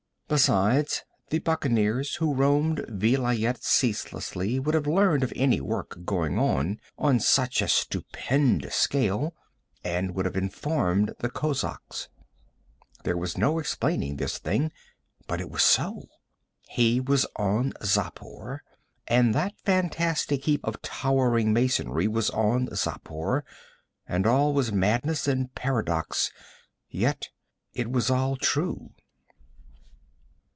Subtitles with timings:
[0.33, 6.79] Besides, the buccaneers who roamed Vilayet ceaselessly would have learned of any work going on
[6.97, 9.33] on such a stupendous scale,
[9.83, 12.07] and would have informed the kozaks.
[13.03, 14.71] There was no explaining this thing,
[15.27, 16.03] but it was so.
[16.69, 18.59] He was on Xapur
[19.07, 23.43] and that fantastic heap of towering masonry was on Xapur,
[24.07, 26.31] and all was madness and paradox;
[26.87, 27.27] yet
[27.73, 28.91] it was all true.